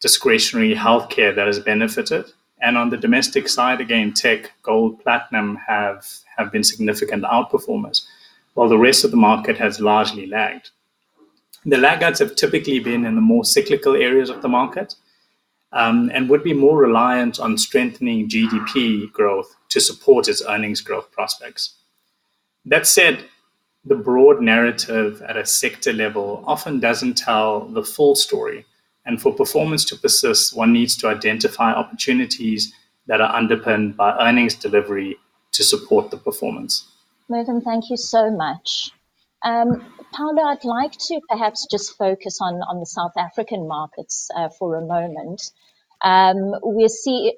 discretionary 0.00 0.74
healthcare 0.74 1.34
that 1.34 1.46
has 1.46 1.58
benefited. 1.58 2.26
And 2.60 2.76
on 2.76 2.90
the 2.90 2.96
domestic 2.96 3.48
side, 3.48 3.80
again, 3.80 4.12
tech, 4.12 4.52
gold, 4.62 5.02
platinum 5.02 5.56
have, 5.66 6.06
have 6.36 6.50
been 6.50 6.64
significant 6.64 7.24
outperformers, 7.24 8.04
while 8.54 8.68
the 8.68 8.78
rest 8.78 9.04
of 9.04 9.10
the 9.10 9.16
market 9.16 9.56
has 9.58 9.80
largely 9.80 10.26
lagged. 10.26 10.70
The 11.64 11.78
laggards 11.78 12.18
have 12.20 12.36
typically 12.36 12.80
been 12.80 13.04
in 13.04 13.14
the 13.14 13.20
more 13.20 13.44
cyclical 13.44 13.94
areas 13.94 14.30
of 14.30 14.42
the 14.42 14.48
market 14.48 14.94
um, 15.72 16.10
and 16.14 16.28
would 16.28 16.42
be 16.42 16.54
more 16.54 16.78
reliant 16.78 17.38
on 17.38 17.58
strengthening 17.58 18.28
GDP 18.28 19.10
growth 19.12 19.54
to 19.70 19.80
support 19.80 20.28
its 20.28 20.42
earnings 20.48 20.80
growth 20.80 21.10
prospects. 21.12 21.74
That 22.64 22.86
said, 22.86 23.24
the 23.84 23.96
broad 23.96 24.40
narrative 24.40 25.22
at 25.22 25.36
a 25.36 25.46
sector 25.46 25.92
level 25.92 26.44
often 26.46 26.80
doesn't 26.80 27.16
tell 27.16 27.60
the 27.60 27.84
full 27.84 28.14
story. 28.14 28.66
And 29.08 29.20
for 29.20 29.32
performance 29.34 29.86
to 29.86 29.96
persist, 29.96 30.54
one 30.54 30.74
needs 30.74 30.94
to 30.98 31.08
identify 31.08 31.72
opportunities 31.72 32.74
that 33.06 33.22
are 33.22 33.34
underpinned 33.34 33.96
by 33.96 34.14
earnings 34.20 34.54
delivery 34.54 35.16
to 35.52 35.64
support 35.64 36.10
the 36.10 36.18
performance. 36.18 36.86
Mervyn, 37.30 37.62
thank 37.62 37.88
you 37.88 37.96
so 37.96 38.30
much. 38.30 38.90
Um, 39.42 39.82
Paolo, 40.12 40.42
I'd 40.42 40.64
like 40.64 40.92
to 40.92 41.20
perhaps 41.26 41.66
just 41.70 41.96
focus 41.96 42.38
on, 42.42 42.56
on 42.56 42.80
the 42.80 42.86
South 42.86 43.12
African 43.16 43.66
markets 43.66 44.28
uh, 44.36 44.50
for 44.50 44.76
a 44.76 44.84
moment. 44.84 45.40
Um, 46.02 46.54
we 46.62 46.86
see, 46.88 47.34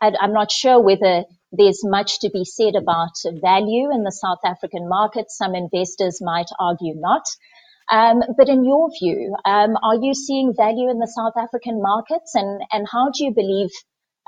I, 0.00 0.12
I'm 0.18 0.32
not 0.32 0.50
sure 0.50 0.80
whether 0.80 1.24
there's 1.52 1.84
much 1.84 2.20
to 2.20 2.30
be 2.30 2.46
said 2.46 2.76
about 2.76 3.12
value 3.42 3.90
in 3.92 4.04
the 4.04 4.12
South 4.12 4.40
African 4.42 4.88
market. 4.88 5.30
Some 5.30 5.54
investors 5.54 6.20
might 6.22 6.48
argue 6.58 6.94
not. 6.96 7.26
Um, 7.90 8.22
but 8.36 8.48
in 8.48 8.64
your 8.64 8.90
view, 8.98 9.34
um, 9.44 9.76
are 9.82 9.96
you 9.96 10.14
seeing 10.14 10.54
value 10.54 10.90
in 10.90 10.98
the 10.98 11.06
South 11.06 11.32
African 11.36 11.82
markets, 11.82 12.34
and, 12.34 12.62
and 12.70 12.86
how 12.90 13.10
do 13.10 13.24
you 13.24 13.32
believe 13.32 13.70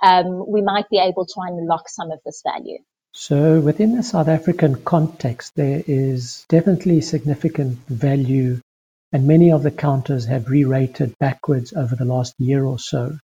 um, 0.03 0.51
we 0.51 0.63
might 0.63 0.89
be 0.91 0.99
able 0.99 1.27
to 1.27 1.35
unlock 1.41 1.89
some 1.89 2.11
of 2.11 2.19
this 2.25 2.43
value? 2.45 2.79
So, 3.13 3.61
within 3.61 3.95
the 3.95 4.03
South 4.03 4.29
African 4.29 4.83
context, 4.83 5.53
there 5.55 5.83
is 5.87 6.45
definitely 6.49 7.03
significant 7.03 7.79
value, 7.87 8.61
and 9.13 9.27
many 9.27 9.53
of 9.53 9.63
the 9.63 9.71
counters 9.71 10.25
have 10.27 10.49
re 10.49 10.65
rated 10.65 11.17
backwards 11.19 11.73
over 11.73 11.95
the 11.95 12.07
last 12.07 12.35
year 12.39 12.65
or 12.65 12.79
so. 12.79 13.17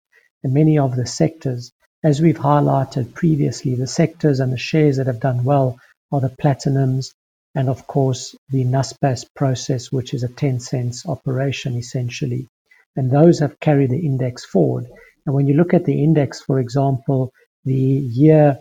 And 0.42 0.52
many 0.52 0.78
of 0.78 0.96
the 0.96 1.06
sectors 1.06 1.72
as 2.06 2.20
we've 2.20 2.38
highlighted 2.38 3.14
previously, 3.14 3.74
the 3.74 3.86
sectors 3.86 4.38
and 4.38 4.52
the 4.52 4.58
shares 4.58 4.98
that 4.98 5.08
have 5.08 5.18
done 5.18 5.42
well 5.42 5.78
are 6.12 6.20
the 6.20 6.28
platinums 6.28 7.12
and, 7.56 7.70
of 7.70 7.86
course, 7.86 8.36
the 8.50 8.64
Naspers 8.64 9.24
Prosus, 9.34 9.90
which 9.90 10.12
is 10.12 10.22
a 10.22 10.28
Tencent 10.28 11.08
operation 11.08 11.76
essentially. 11.76 12.48
And 12.94 13.10
those 13.10 13.40
have 13.40 13.58
carried 13.60 13.90
the 13.90 14.06
index 14.06 14.44
forward. 14.44 14.86
And 15.24 15.34
when 15.34 15.46
you 15.48 15.54
look 15.54 15.72
at 15.74 15.86
the 15.86 16.04
index, 16.04 16.42
for 16.42 16.60
example, 16.60 17.32
the 17.64 17.74
year 17.74 18.58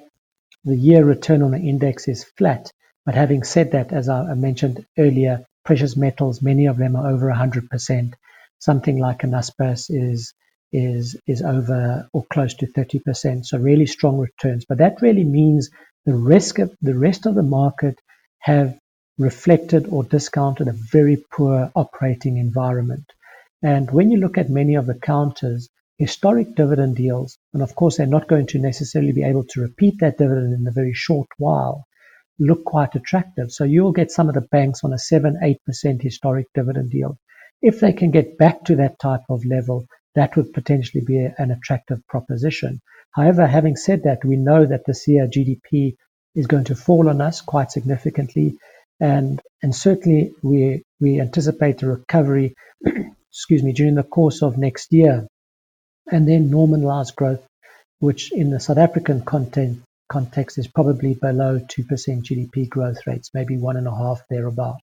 the 0.63 0.75
year 0.75 1.05
return 1.05 1.43
on 1.43 1.51
the 1.51 1.59
index 1.59 2.07
is 2.07 2.23
flat. 2.23 2.71
But 3.05 3.15
having 3.15 3.43
said 3.43 3.73
that, 3.73 3.93
as 3.93 4.09
I 4.09 4.33
mentioned 4.33 4.85
earlier, 4.97 5.45
precious 5.63 5.95
metals, 5.95 6.41
many 6.41 6.65
of 6.65 6.77
them 6.77 6.95
are 6.95 7.11
over 7.11 7.27
100%. 7.27 8.13
Something 8.59 8.97
like 8.97 9.23
a 9.23 9.27
Naspers 9.27 9.85
is 9.89 10.33
is 10.71 11.17
is 11.27 11.41
over 11.41 12.07
or 12.13 12.25
close 12.31 12.55
to 12.55 12.67
30%. 12.67 13.45
So 13.45 13.57
really 13.57 13.85
strong 13.85 14.17
returns. 14.17 14.65
But 14.65 14.79
that 14.79 15.01
really 15.01 15.25
means 15.25 15.69
the 16.05 16.15
risk 16.15 16.59
of 16.59 16.73
the 16.81 16.97
rest 16.97 17.25
of 17.25 17.35
the 17.35 17.43
market 17.43 17.99
have 18.39 18.79
reflected 19.17 19.87
or 19.87 20.03
discounted 20.03 20.67
a 20.67 20.73
very 20.91 21.17
poor 21.31 21.71
operating 21.75 22.37
environment. 22.37 23.05
And 23.63 23.89
when 23.89 24.11
you 24.11 24.17
look 24.17 24.37
at 24.37 24.49
many 24.49 24.75
of 24.75 24.85
the 24.85 24.95
counters, 24.95 25.69
historic 25.97 26.55
dividend 26.55 26.99
yields, 26.99 27.37
and 27.53 27.63
of 27.63 27.75
course 27.75 27.97
they're 27.97 28.05
not 28.05 28.27
going 28.27 28.47
to 28.47 28.59
necessarily 28.59 29.13
be 29.13 29.23
able 29.23 29.45
to 29.45 29.61
repeat 29.61 29.99
that 29.99 30.17
dividend 30.17 30.53
in 30.53 30.67
a 30.67 30.71
very 30.71 30.93
short 30.93 31.27
while, 31.37 31.85
look 32.37 32.65
quite 32.65 32.95
attractive. 32.95 33.51
So 33.51 33.63
you'll 33.63 33.93
get 33.93 34.11
some 34.11 34.27
of 34.27 34.35
the 34.35 34.41
banks 34.41 34.83
on 34.83 34.91
a 34.91 34.97
7 34.97 35.39
8% 35.69 36.01
historic 36.01 36.47
dividend 36.53 36.91
yield. 36.93 37.17
If 37.61 37.79
they 37.79 37.93
can 37.93 38.11
get 38.11 38.37
back 38.37 38.65
to 38.65 38.75
that 38.75 38.99
type 38.99 39.23
of 39.29 39.45
level, 39.45 39.87
that 40.15 40.35
would 40.35 40.53
potentially 40.53 41.03
be 41.05 41.17
an 41.37 41.51
attractive 41.51 42.05
proposition. 42.07 42.81
However, 43.11 43.47
having 43.47 43.77
said 43.77 44.03
that, 44.03 44.25
we 44.25 44.35
know 44.35 44.65
that 44.65 44.85
this 44.85 45.07
year 45.07 45.27
GDP 45.27 45.95
is 46.35 46.47
going 46.47 46.65
to 46.65 46.75
fall 46.75 47.07
on 47.09 47.21
us 47.21 47.39
quite 47.39 47.71
significantly, 47.71 48.57
and 48.99 49.41
certainly 49.75 50.33
we 50.43 50.83
we 50.99 51.19
anticipate 51.19 51.83
a 51.83 51.87
recovery, 51.87 52.55
excuse 53.31 53.63
me, 53.63 53.73
during 53.73 53.95
the 53.95 54.03
course 54.03 54.41
of 54.41 54.57
next 54.57 54.91
year, 54.93 55.27
and 56.11 56.27
then 56.27 56.49
normalized 56.49 57.15
growth, 57.15 57.45
which 57.99 58.31
in 58.31 58.49
the 58.49 58.59
South 58.59 58.77
African 58.77 59.21
context 60.07 60.57
is 60.57 60.67
probably 60.67 61.13
below 61.13 61.59
two 61.67 61.83
percent 61.83 62.25
GDP 62.25 62.69
growth 62.69 63.05
rates, 63.07 63.31
maybe 63.33 63.57
one 63.57 63.77
and 63.77 63.87
a 63.87 63.95
half 63.95 64.21
thereabout. 64.29 64.81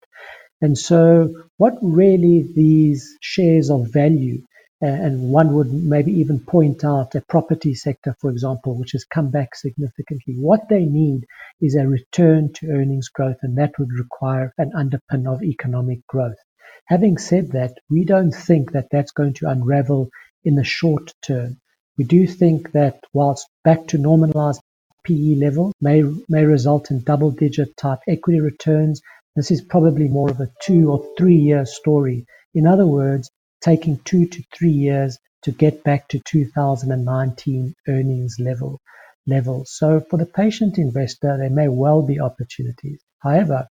And 0.61 0.78
so, 0.78 1.45
what 1.57 1.75
really 1.83 2.42
these 2.54 3.16
shares 3.21 3.71
of 3.71 3.92
value 3.92 4.42
and 4.83 5.31
one 5.31 5.55
would 5.55 5.73
maybe 5.73 6.12
even 6.12 6.41
point 6.41 6.85
out 6.85 7.15
a 7.15 7.21
property 7.21 7.75
sector, 7.75 8.17
for 8.21 8.31
example, 8.31 8.75
which 8.77 8.93
has 8.93 9.05
come 9.05 9.31
back 9.31 9.55
significantly. 9.55 10.35
What 10.35 10.69
they 10.69 10.85
need 10.85 11.25
is 11.61 11.77
a 11.77 11.87
return 11.87 12.53
to 12.55 12.71
earnings 12.71 13.09
growth, 13.09 13.39
and 13.43 13.57
that 13.59 13.79
would 13.79 13.93
require 13.93 14.53
an 14.59 14.73
underpin 14.73 15.33
of 15.33 15.43
economic 15.45 16.05
growth. 16.09 16.39
Having 16.87 17.19
said 17.19 17.53
that, 17.53 17.79
we 17.91 18.05
don't 18.05 18.33
think 18.33 18.73
that 18.73 18.89
that's 18.91 19.12
going 19.12 19.35
to 19.35 19.49
unravel 19.49 20.11
in 20.45 20.57
the 20.57 20.65
short 20.65 21.15
term. 21.23 21.59
We 21.97 22.05
do 22.05 22.27
think 22.27 22.73
that 22.73 22.99
whilst 23.12 23.49
back 23.62 23.87
to 23.89 23.99
normalized 23.99 24.61
PE 25.05 25.37
level 25.37 25.73
may, 25.81 26.03
may 26.29 26.45
result 26.45 26.91
in 26.91 27.05
double 27.05 27.31
digit 27.31 27.77
type 27.77 28.01
equity 28.09 28.41
returns, 28.41 29.01
this 29.37 29.53
is 29.53 29.62
probably 29.62 30.09
more 30.09 30.31
of 30.31 30.41
a 30.41 30.51
two 30.62 30.91
or 30.91 31.07
three 31.17 31.37
year 31.37 31.67
story. 31.67 32.27
In 32.55 32.67
other 32.67 32.87
words, 32.87 33.31
taking 33.62 33.99
two 34.04 34.26
to 34.26 34.42
three 34.54 34.73
years 34.73 35.19
to 35.42 35.52
get 35.52 35.83
back 35.85 36.09
to 36.09 36.21
2019 36.21 37.75
earnings 37.88 38.37
level 38.38 38.81
levels. 39.26 39.73
So 39.73 40.00
for 40.00 40.16
the 40.16 40.26
patient 40.26 40.78
investor, 40.78 41.37
there 41.38 41.50
may 41.50 41.69
well 41.69 42.02
be 42.02 42.21
opportunities. 42.21 43.02
However, 43.21 43.69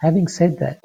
having 0.00 0.28
said 0.28 0.58
that, 0.58 0.84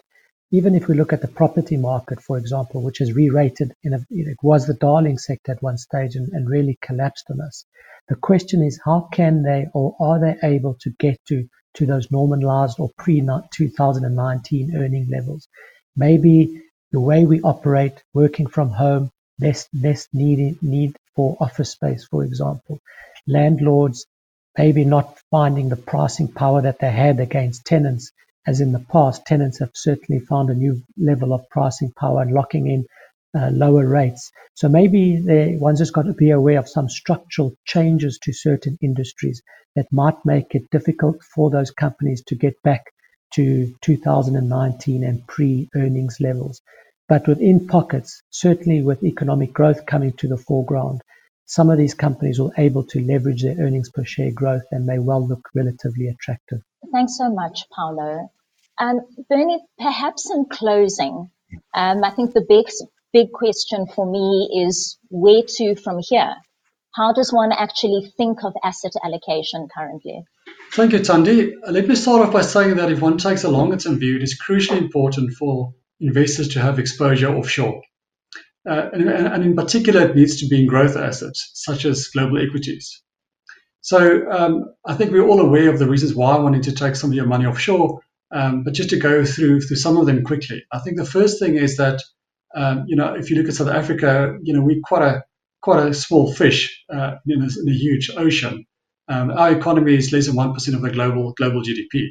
even 0.51 0.75
if 0.75 0.87
we 0.87 0.95
look 0.95 1.11
at 1.11 1.21
the 1.21 1.27
property 1.27 1.75
market, 1.75 2.21
for 2.21 2.37
example, 2.37 2.81
which 2.81 3.01
is 3.01 3.13
re-rated, 3.13 3.73
it 3.83 4.37
was 4.41 4.65
the 4.65 4.73
darling 4.75 5.17
sector 5.17 5.51
at 5.51 5.61
one 5.61 5.77
stage 5.77 6.15
and, 6.15 6.49
really 6.49 6.77
collapsed 6.81 7.25
on 7.29 7.41
us. 7.41 7.65
The 8.07 8.15
question 8.15 8.63
is, 8.63 8.79
how 8.85 9.09
can 9.11 9.43
they 9.43 9.67
or 9.73 9.95
are 9.99 10.19
they 10.19 10.37
able 10.47 10.75
to 10.81 10.91
get 10.99 11.19
to 11.27 11.47
to 11.73 11.85
those 11.85 12.09
normalized 12.09 12.79
or 12.79 12.89
pre 12.97 13.21
2019 13.21 14.75
earning 14.77 15.09
levels? 15.09 15.49
Maybe 15.97 16.61
the 16.91 16.99
way 16.99 17.25
we 17.25 17.41
operate, 17.41 18.03
working 18.13 18.47
from 18.47 18.69
home, 18.69 19.11
less 19.39 19.67
less 19.73 20.07
need 20.13 20.61
need 20.63 20.95
for 21.15 21.37
office 21.39 21.71
space, 21.71 22.05
for 22.05 22.23
example. 22.23 22.79
Landlords 23.27 24.05
maybe 24.57 24.83
not 24.85 25.17
finding 25.29 25.69
the 25.69 25.75
pricing 25.75 26.27
power 26.27 26.61
that 26.61 26.79
they 26.79 26.91
had 26.91 27.19
against 27.19 27.65
tenants, 27.65 28.11
as 28.47 28.59
in 28.61 28.71
the 28.71 28.85
past. 28.91 29.25
Tenants 29.25 29.59
have 29.59 29.71
certainly 29.73 30.19
found 30.19 30.49
a 30.49 30.55
new 30.55 30.81
level 30.97 31.33
of 31.33 31.47
pricing 31.49 31.91
power 31.91 32.21
and 32.21 32.31
locking 32.31 32.67
in 32.67 32.85
uh, 33.37 33.49
lower 33.51 33.87
rates. 33.87 34.31
So 34.55 34.67
maybe 34.67 35.21
they, 35.21 35.55
one's 35.55 35.79
just 35.79 35.93
got 35.93 36.03
to 36.03 36.13
be 36.13 36.31
aware 36.31 36.59
of 36.59 36.69
some 36.69 36.89
structural 36.89 37.53
changes 37.65 38.17
to 38.23 38.33
certain 38.33 38.77
industries 38.81 39.41
that 39.75 39.91
might 39.91 40.17
make 40.25 40.55
it 40.55 40.69
difficult 40.71 41.21
for 41.35 41.51
those 41.51 41.69
companies 41.69 42.23
to 42.27 42.35
get 42.35 42.61
back 42.63 42.91
to 43.33 43.73
2019 43.81 45.03
and 45.03 45.25
pre-earnings 45.27 46.17
levels. 46.19 46.61
But 47.07 47.27
within 47.27 47.67
pockets, 47.67 48.21
certainly 48.29 48.81
with 48.81 49.03
economic 49.03 49.53
growth 49.53 49.85
coming 49.85 50.13
to 50.13 50.27
the 50.27 50.37
foreground, 50.37 51.01
some 51.45 51.69
of 51.69 51.77
these 51.77 51.93
companies 51.93 52.39
will 52.39 52.51
able 52.57 52.83
to 52.83 52.99
leverage 52.99 53.43
their 53.43 53.57
earnings 53.57 53.89
per 53.89 54.03
share 54.03 54.31
growth 54.31 54.65
and 54.71 54.85
may 54.85 54.99
well 54.99 55.25
look 55.25 55.47
relatively 55.55 56.07
attractive. 56.07 56.59
Thanks 56.91 57.17
so 57.17 57.29
much, 57.29 57.63
Paolo. 57.73 58.29
Um, 58.79 58.99
Bernie, 59.29 59.63
perhaps 59.79 60.29
in 60.29 60.45
closing, 60.51 61.31
um, 61.73 62.03
I 62.03 62.11
think 62.11 62.33
the 62.33 62.45
big, 62.47 62.65
big 63.13 63.31
question 63.31 63.87
for 63.87 64.05
me 64.05 64.65
is 64.67 64.99
where 65.09 65.43
to 65.55 65.75
from 65.75 65.99
here? 66.01 66.35
How 66.93 67.13
does 67.13 67.31
one 67.31 67.51
actually 67.51 68.11
think 68.17 68.43
of 68.43 68.53
asset 68.63 68.93
allocation 69.03 69.67
currently? 69.73 70.25
Thank 70.73 70.93
you, 70.93 70.99
Thandi. 70.99 71.53
Uh, 71.65 71.71
let 71.71 71.87
me 71.87 71.95
start 71.95 72.21
off 72.21 72.33
by 72.33 72.41
saying 72.41 72.75
that 72.75 72.91
if 72.91 73.01
one 73.01 73.17
takes 73.17 73.43
a 73.43 73.49
longer 73.49 73.77
term 73.77 73.99
view, 73.99 74.17
it 74.17 74.23
is 74.23 74.39
crucially 74.39 74.77
important 74.77 75.33
for 75.33 75.73
investors 75.99 76.49
to 76.49 76.61
have 76.61 76.77
exposure 76.79 77.35
offshore. 77.35 77.81
Uh, 78.69 78.89
and, 78.91 79.09
and, 79.09 79.43
in 79.43 79.55
particular, 79.55 80.01
it 80.01 80.15
needs 80.15 80.41
to 80.41 80.47
be 80.47 80.59
in 80.59 80.67
growth 80.67 80.97
assets, 80.97 81.51
such 81.53 81.85
as 81.85 82.09
global 82.09 82.37
equities. 82.37 83.01
So 83.81 84.29
um, 84.29 84.65
I 84.85 84.95
think 84.95 85.11
we're 85.11 85.25
all 85.25 85.39
aware 85.39 85.69
of 85.69 85.79
the 85.79 85.87
reasons 85.87 86.13
why 86.13 86.35
I 86.35 86.39
wanted 86.39 86.63
to 86.63 86.73
take 86.73 86.97
some 86.97 87.11
of 87.11 87.15
your 87.15 87.25
money 87.25 87.45
offshore. 87.45 88.01
Um, 88.31 88.63
but 88.63 88.73
just 88.73 88.89
to 88.89 88.97
go 88.97 89.23
through 89.23 89.61
through 89.61 89.77
some 89.77 89.95
of 89.95 90.05
them 90.05 90.25
quickly, 90.25 90.65
I 90.73 90.79
think 90.79 90.97
the 90.97 91.05
first 91.05 91.39
thing 91.39 91.55
is 91.55 91.77
that 91.77 92.01
um, 92.53 92.83
you 92.87 92.97
know 92.97 93.13
if 93.13 93.29
you 93.29 93.37
look 93.37 93.47
at 93.47 93.53
South 93.53 93.69
Africa, 93.69 94.37
you 94.43 94.53
know 94.53 94.61
we're 94.61 94.81
quite 94.83 95.03
a 95.03 95.23
quite 95.61 95.87
a 95.87 95.93
small 95.93 96.33
fish 96.33 96.83
uh, 96.93 97.15
in, 97.25 97.41
a, 97.41 97.45
in, 97.45 97.69
a, 97.69 97.71
huge 97.71 98.11
ocean. 98.17 98.65
Um, 99.09 99.31
our 99.31 99.51
economy 99.51 99.95
is 99.95 100.11
less 100.11 100.27
than 100.27 100.35
one 100.35 100.53
percent 100.53 100.75
of 100.75 100.81
the 100.81 100.91
global 100.91 101.33
global 101.33 101.61
GDP. 101.61 102.09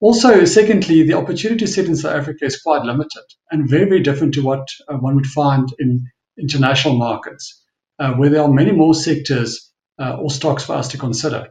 Also, 0.00 0.44
secondly, 0.44 1.02
the 1.02 1.14
opportunity 1.14 1.66
set 1.66 1.86
in 1.86 1.96
South 1.96 2.14
Africa 2.14 2.44
is 2.44 2.60
quite 2.60 2.82
limited 2.82 3.22
and 3.50 3.68
very, 3.68 3.84
very 3.86 4.00
different 4.02 4.34
to 4.34 4.42
what 4.42 4.68
uh, 4.88 4.96
one 4.96 5.16
would 5.16 5.26
find 5.26 5.68
in 5.78 6.04
international 6.38 6.96
markets, 6.96 7.62
uh, 7.98 8.12
where 8.12 8.28
there 8.28 8.42
are 8.42 8.52
many 8.52 8.72
more 8.72 8.94
sectors 8.94 9.72
uh, 9.98 10.16
or 10.18 10.30
stocks 10.30 10.64
for 10.64 10.74
us 10.74 10.88
to 10.88 10.98
consider. 10.98 11.48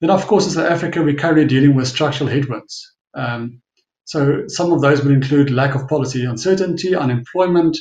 Then, 0.00 0.10
of 0.10 0.28
course, 0.28 0.46
in 0.46 0.52
South 0.52 0.70
Africa, 0.70 1.02
we're 1.02 1.16
currently 1.16 1.46
dealing 1.46 1.74
with 1.74 1.88
structural 1.88 2.30
headwinds. 2.30 2.94
Um, 3.14 3.62
so, 4.04 4.44
some 4.46 4.72
of 4.72 4.80
those 4.80 5.02
would 5.02 5.12
include 5.12 5.50
lack 5.50 5.74
of 5.74 5.88
policy 5.88 6.24
uncertainty, 6.24 6.94
unemployment, 6.94 7.76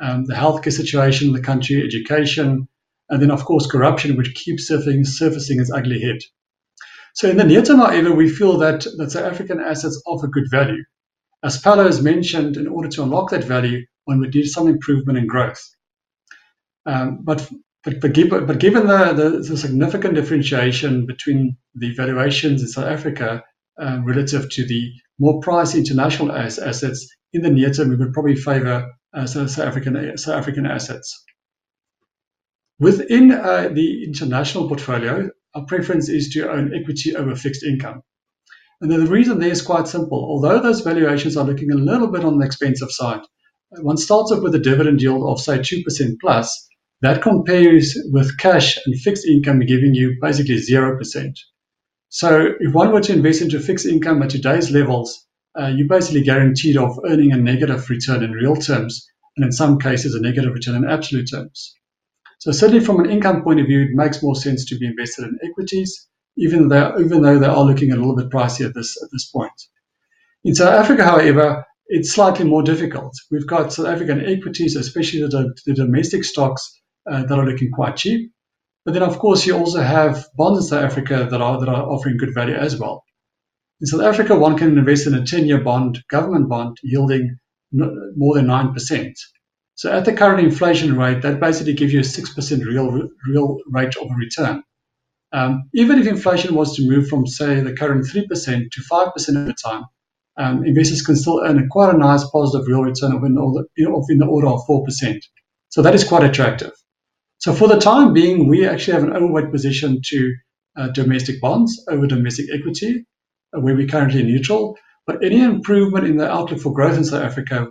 um, 0.00 0.24
the 0.24 0.34
healthcare 0.34 0.72
situation 0.72 1.28
in 1.28 1.34
the 1.34 1.42
country, 1.42 1.80
education, 1.80 2.66
and 3.10 3.20
then, 3.20 3.30
of 3.30 3.44
course, 3.44 3.66
corruption, 3.66 4.16
which 4.16 4.34
keeps 4.34 4.68
surfacing, 4.68 5.04
surfacing 5.04 5.60
its 5.60 5.70
ugly 5.70 6.00
head. 6.00 6.18
So 7.14 7.28
in 7.28 7.36
the 7.36 7.44
near 7.44 7.62
term, 7.62 7.80
however, 7.80 8.14
we 8.14 8.28
feel 8.28 8.56
that, 8.58 8.86
that 8.96 9.10
South 9.10 9.24
African 9.24 9.60
assets 9.60 10.00
offer 10.06 10.28
good 10.28 10.48
value. 10.50 10.84
As 11.42 11.60
Paolo 11.60 11.84
has 11.84 12.02
mentioned, 12.02 12.56
in 12.56 12.68
order 12.68 12.88
to 12.88 13.02
unlock 13.02 13.30
that 13.30 13.44
value, 13.44 13.84
one 14.04 14.20
would 14.20 14.34
need 14.34 14.46
some 14.46 14.68
improvement 14.68 15.18
in 15.18 15.26
growth. 15.26 15.60
Um, 16.86 17.20
but, 17.22 17.50
but, 17.82 18.00
but, 18.00 18.12
given, 18.12 18.86
the, 18.86 19.12
the, 19.12 19.30
the, 19.48 19.56
significant 19.56 20.14
differentiation 20.14 21.06
between 21.06 21.56
the 21.74 21.94
valuations 21.94 22.62
in 22.62 22.68
South 22.68 22.86
Africa 22.86 23.42
uh, 23.80 24.00
relative 24.04 24.50
to 24.50 24.66
the 24.66 24.92
more 25.18 25.40
pricey 25.40 25.76
international 25.76 26.32
assets, 26.32 27.08
in 27.32 27.42
the 27.42 27.50
near 27.50 27.70
term, 27.70 27.90
we 27.90 27.96
would 27.96 28.12
probably 28.12 28.36
favor 28.36 28.90
uh, 29.14 29.26
South, 29.26 29.58
African, 29.58 30.16
South 30.16 30.36
African 30.36 30.66
assets. 30.66 31.24
Within 32.80 33.30
uh, 33.30 33.68
the 33.74 34.04
international 34.04 34.66
portfolio, 34.66 35.28
our 35.54 35.66
preference 35.66 36.08
is 36.08 36.30
to 36.30 36.50
own 36.50 36.72
equity 36.74 37.14
over 37.14 37.36
fixed 37.36 37.62
income. 37.62 38.02
And 38.80 38.90
the 38.90 39.00
reason 39.06 39.38
there 39.38 39.50
is 39.50 39.60
quite 39.60 39.86
simple. 39.86 40.18
Although 40.18 40.62
those 40.62 40.80
valuations 40.80 41.36
are 41.36 41.44
looking 41.44 41.70
a 41.70 41.76
little 41.76 42.10
bit 42.10 42.24
on 42.24 42.38
the 42.38 42.46
expensive 42.46 42.90
side, 42.90 43.20
one 43.82 43.98
starts 43.98 44.32
off 44.32 44.42
with 44.42 44.54
a 44.54 44.58
dividend 44.58 45.02
yield 45.02 45.22
of, 45.28 45.38
say, 45.38 45.58
2% 45.58 46.16
plus. 46.22 46.68
That 47.02 47.20
compares 47.20 47.94
with 48.12 48.38
cash 48.38 48.78
and 48.86 48.98
fixed 48.98 49.26
income 49.26 49.60
giving 49.60 49.94
you 49.94 50.16
basically 50.18 50.56
0%. 50.56 51.34
So 52.08 52.54
if 52.60 52.72
one 52.72 52.92
were 52.92 53.02
to 53.02 53.12
invest 53.12 53.42
into 53.42 53.60
fixed 53.60 53.84
income 53.84 54.22
at 54.22 54.30
today's 54.30 54.70
levels, 54.70 55.26
uh, 55.54 55.66
you're 55.66 55.86
basically 55.86 56.22
guaranteed 56.22 56.78
of 56.78 56.98
earning 57.06 57.32
a 57.32 57.36
negative 57.36 57.90
return 57.90 58.24
in 58.24 58.32
real 58.32 58.56
terms, 58.56 59.06
and 59.36 59.44
in 59.44 59.52
some 59.52 59.78
cases, 59.78 60.14
a 60.14 60.20
negative 60.20 60.54
return 60.54 60.76
in 60.76 60.88
absolute 60.88 61.28
terms. 61.30 61.74
So 62.40 62.52
certainly 62.52 62.82
from 62.82 63.00
an 63.00 63.10
income 63.10 63.42
point 63.42 63.60
of 63.60 63.66
view, 63.66 63.82
it 63.82 63.90
makes 63.92 64.22
more 64.22 64.34
sense 64.34 64.64
to 64.66 64.78
be 64.78 64.86
invested 64.86 65.26
in 65.26 65.38
equities, 65.42 66.08
even 66.38 66.68
though, 66.68 66.94
even 66.98 67.20
though 67.20 67.38
they 67.38 67.46
are 67.46 67.64
looking 67.64 67.92
a 67.92 67.96
little 67.96 68.16
bit 68.16 68.30
pricey 68.30 68.64
at 68.64 68.74
this, 68.74 69.00
at 69.02 69.10
this 69.12 69.26
point. 69.26 69.52
In 70.42 70.54
South 70.54 70.72
Africa, 70.72 71.04
however, 71.04 71.66
it's 71.88 72.12
slightly 72.12 72.46
more 72.46 72.62
difficult. 72.62 73.12
We've 73.30 73.46
got 73.46 73.74
South 73.74 73.86
African 73.86 74.24
equities, 74.24 74.74
especially 74.74 75.20
the, 75.20 75.54
the 75.66 75.74
domestic 75.74 76.24
stocks 76.24 76.80
uh, 77.10 77.24
that 77.24 77.38
are 77.38 77.44
looking 77.44 77.70
quite 77.72 77.96
cheap. 77.96 78.32
But 78.86 78.94
then, 78.94 79.02
of 79.02 79.18
course, 79.18 79.46
you 79.46 79.54
also 79.54 79.82
have 79.82 80.26
bonds 80.34 80.60
in 80.60 80.66
South 80.66 80.84
Africa 80.84 81.28
that 81.30 81.42
are, 81.42 81.60
that 81.60 81.68
are 81.68 81.82
offering 81.82 82.16
good 82.16 82.32
value 82.34 82.54
as 82.54 82.78
well. 82.78 83.04
In 83.82 83.86
South 83.86 84.00
Africa, 84.00 84.34
one 84.34 84.56
can 84.56 84.78
invest 84.78 85.06
in 85.06 85.12
a 85.12 85.26
10 85.26 85.46
year 85.46 85.60
bond, 85.60 86.02
government 86.08 86.48
bond, 86.48 86.78
yielding 86.82 87.36
more 87.72 88.34
than 88.34 88.46
9%. 88.46 89.12
So 89.80 89.90
at 89.90 90.04
the 90.04 90.12
current 90.12 90.46
inflation 90.46 90.94
rate, 90.94 91.22
that 91.22 91.40
basically 91.40 91.72
gives 91.72 91.94
you 91.94 92.00
a 92.00 92.02
6% 92.02 92.64
real, 92.66 93.08
real 93.26 93.56
rate 93.66 93.96
of 93.96 94.10
return. 94.14 94.62
Um, 95.32 95.70
even 95.72 95.98
if 95.98 96.06
inflation 96.06 96.54
was 96.54 96.76
to 96.76 96.86
move 96.86 97.08
from, 97.08 97.26
say, 97.26 97.60
the 97.60 97.72
current 97.72 98.04
3% 98.04 98.70
to 98.72 98.80
5% 98.82 99.36
over 99.38 99.54
time, 99.54 99.84
um, 100.36 100.66
investors 100.66 101.00
can 101.00 101.16
still 101.16 101.40
earn 101.42 101.58
a 101.58 101.66
quite 101.66 101.94
a 101.94 101.96
nice 101.96 102.28
positive 102.28 102.68
real 102.68 102.82
return 102.82 103.14
of 103.14 103.24
in, 103.24 103.36
the, 103.36 103.90
of 103.90 104.04
in 104.10 104.18
the 104.18 104.26
order 104.26 104.48
of 104.48 104.60
4%. 104.66 105.22
So 105.70 105.80
that 105.80 105.94
is 105.94 106.04
quite 106.04 106.24
attractive. 106.24 106.72
So 107.38 107.54
for 107.54 107.66
the 107.66 107.80
time 107.80 108.12
being, 108.12 108.48
we 108.48 108.68
actually 108.68 109.00
have 109.00 109.04
an 109.04 109.16
overweight 109.16 109.50
position 109.50 110.02
to 110.08 110.34
uh, 110.76 110.88
domestic 110.88 111.40
bonds 111.40 111.82
over 111.88 112.06
domestic 112.06 112.48
equity, 112.52 113.06
uh, 113.56 113.60
where 113.60 113.74
we're 113.74 113.88
currently 113.88 114.24
neutral. 114.24 114.76
But 115.06 115.24
any 115.24 115.42
improvement 115.42 116.06
in 116.06 116.18
the 116.18 116.30
outlook 116.30 116.60
for 116.60 116.74
growth 116.74 116.98
in 116.98 117.04
South 117.04 117.22
Africa 117.22 117.66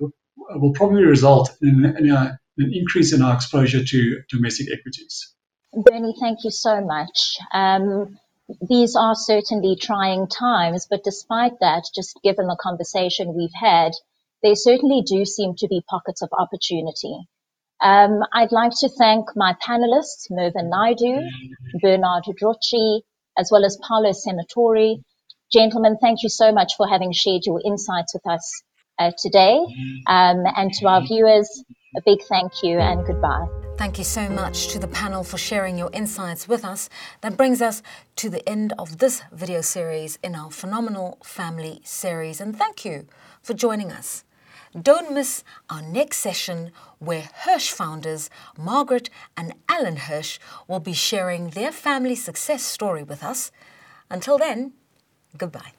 will 0.55 0.73
probably 0.73 1.03
result 1.03 1.55
in, 1.61 1.85
in 1.97 2.09
a, 2.09 2.39
an 2.57 2.73
increase 2.73 3.13
in 3.13 3.21
our 3.21 3.33
exposure 3.33 3.83
to 3.83 4.21
domestic 4.29 4.67
equities. 4.71 5.33
Bernie, 5.73 6.15
thank 6.19 6.39
you 6.43 6.51
so 6.51 6.81
much. 6.81 7.37
Um, 7.53 8.17
these 8.67 8.95
are 8.95 9.13
certainly 9.15 9.75
trying 9.79 10.27
times, 10.27 10.87
but 10.89 11.03
despite 11.03 11.59
that, 11.59 11.83
just 11.93 12.19
given 12.23 12.47
the 12.47 12.57
conversation 12.59 13.35
we've 13.35 13.53
had, 13.53 13.91
there 14.41 14.55
certainly 14.55 15.03
do 15.05 15.25
seem 15.25 15.53
to 15.57 15.67
be 15.67 15.83
pockets 15.87 16.21
of 16.23 16.29
opportunity. 16.37 17.27
Um, 17.81 18.21
I'd 18.33 18.51
like 18.51 18.71
to 18.79 18.89
thank 18.89 19.27
my 19.35 19.55
panelists, 19.65 20.27
Mervyn 20.31 20.69
Naidoo, 20.69 21.21
Bernard 21.81 22.23
Drotschie, 22.41 23.01
as 23.37 23.49
well 23.51 23.63
as 23.63 23.77
Paolo 23.87 24.11
Senatore. 24.11 25.01
Gentlemen, 25.53 25.97
thank 26.01 26.23
you 26.23 26.29
so 26.29 26.51
much 26.51 26.73
for 26.75 26.87
having 26.87 27.11
shared 27.13 27.43
your 27.45 27.61
insights 27.63 28.13
with 28.13 28.25
us 28.27 28.63
uh, 28.99 29.11
today. 29.17 29.57
Um, 30.07 30.43
and 30.55 30.73
to 30.73 30.87
our 30.87 31.01
viewers, 31.01 31.63
a 31.95 32.01
big 32.05 32.19
thank 32.29 32.51
you 32.63 32.79
and 32.79 33.05
goodbye. 33.05 33.47
Thank 33.77 33.97
you 33.97 34.03
so 34.03 34.29
much 34.29 34.67
to 34.73 34.79
the 34.79 34.89
panel 34.89 35.23
for 35.23 35.37
sharing 35.37 35.77
your 35.77 35.89
insights 35.93 36.49
with 36.49 36.65
us. 36.65 36.89
That 37.21 37.37
brings 37.37 37.61
us 37.61 37.81
to 38.17 38.29
the 38.29 38.47
end 38.47 38.73
of 38.77 38.97
this 38.97 39.21
video 39.31 39.61
series 39.61 40.19
in 40.21 40.35
our 40.35 40.51
Phenomenal 40.51 41.17
Family 41.23 41.79
series. 41.85 42.41
And 42.41 42.55
thank 42.57 42.83
you 42.83 43.07
for 43.41 43.53
joining 43.53 43.91
us. 43.91 44.25
Don't 44.79 45.13
miss 45.13 45.43
our 45.69 45.81
next 45.81 46.17
session 46.17 46.71
where 46.99 47.29
Hirsch 47.45 47.71
founders 47.71 48.29
Margaret 48.57 49.09
and 49.35 49.53
Alan 49.67 49.95
Hirsch 49.95 50.39
will 50.67 50.81
be 50.81 50.93
sharing 50.93 51.51
their 51.51 51.71
family 51.71 52.15
success 52.15 52.61
story 52.61 53.01
with 53.01 53.23
us. 53.23 53.49
Until 54.11 54.37
then, 54.37 54.73
goodbye. 55.37 55.78